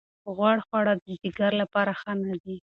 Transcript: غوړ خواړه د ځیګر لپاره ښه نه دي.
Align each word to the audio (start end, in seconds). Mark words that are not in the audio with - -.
غوړ 0.35 0.57
خواړه 0.65 0.93
د 1.03 1.05
ځیګر 1.21 1.51
لپاره 1.61 1.91
ښه 1.99 2.11
نه 2.23 2.35
دي. 2.43 2.57